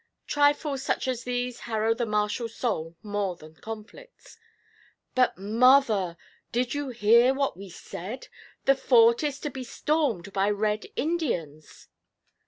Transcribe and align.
Trifles 0.25 0.81
such 0.81 1.07
as 1.07 1.25
these 1.25 1.59
harrow 1.69 1.93
the 1.93 2.07
martial 2.07 2.49
soul 2.49 2.95
more 3.03 3.35
than 3.35 3.53
conflicts. 3.53 4.35
'But, 5.13 5.37
mother, 5.37 6.17
did 6.51 6.73
you 6.73 6.89
hear 6.89 7.35
what 7.35 7.55
we 7.55 7.69
said? 7.69 8.27
The 8.65 8.73
fort 8.73 9.21
is 9.21 9.37
to 9.41 9.51
be 9.51 9.63
stormed 9.63 10.33
by 10.33 10.49
Red 10.49 10.87
Indians!' 10.95 11.87